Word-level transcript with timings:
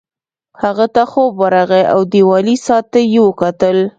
هغه 0.61 0.85
ته 0.95 1.03
خوب 1.11 1.31
ورغی 1.41 1.83
او 1.93 1.99
دیوالي 2.13 2.55
ساعت 2.65 2.85
ته 2.93 2.99
یې 3.11 3.21
وکتل 3.27 3.77